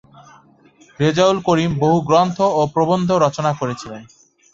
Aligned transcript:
রেজাউল 0.99 1.37
করিম 1.47 1.71
বহু 1.79 1.97
গ্রন্থ 2.07 2.37
ও 2.51 2.61
প্রবন্ধ 2.73 3.09
রচনা 3.25 3.51
করেছিলেন। 3.53 4.03